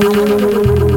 ¡Gracias! 0.00 0.87